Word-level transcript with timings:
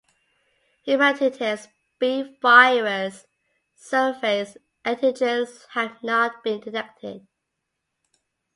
Hepatitis 0.87 1.67
B 1.99 2.39
virus 2.41 3.27
surface 3.75 4.57
antigens 4.83 5.67
have 5.73 6.01
not 6.01 6.43
been 6.43 6.59
detected. 6.59 7.27